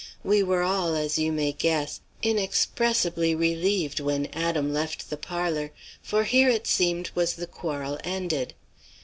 "We 0.23 0.41
were 0.41 0.63
all, 0.63 0.95
as 0.95 1.19
you 1.19 1.31
may 1.31 1.51
guess, 1.51 1.99
inexpressibly 2.23 3.35
relieved 3.35 3.99
when 3.99 4.29
Adam 4.33 4.73
left 4.73 5.11
the 5.11 5.15
parlour, 5.17 5.73
for 6.01 6.23
here 6.23 6.49
it 6.49 6.65
seemed 6.65 7.11
was 7.13 7.33
the 7.35 7.45
quarrel 7.45 7.99
ended. 8.03 8.55